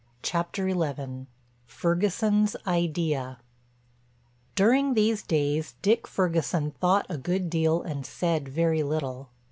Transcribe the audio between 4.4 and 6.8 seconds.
During these days Dick Ferguson